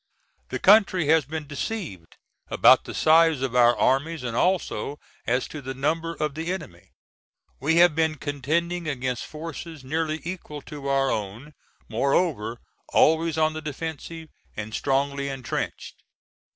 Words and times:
The 0.49 0.57
country 0.57 1.05
has 1.09 1.25
been 1.25 1.45
deceived 1.45 2.17
about 2.49 2.85
the 2.85 2.93
size 2.95 3.41
of 3.43 3.55
our 3.55 3.77
armies 3.77 4.23
and 4.23 4.35
also 4.35 4.99
as 5.27 5.47
to 5.49 5.61
the 5.61 5.75
number 5.75 6.15
of 6.15 6.33
the 6.33 6.51
enemy. 6.51 6.89
We 7.59 7.75
have 7.75 7.93
been 7.93 8.15
contending 8.15 8.87
against 8.87 9.23
forces 9.27 9.83
nearly 9.83 10.19
equal 10.23 10.63
to 10.63 10.87
our 10.87 11.11
own, 11.11 11.53
moreover 11.87 12.57
always 12.89 13.37
on 13.37 13.53
the 13.53 13.61
defensive 13.61 14.29
and 14.57 14.73
strongly 14.73 15.29
intrenched. 15.29 16.01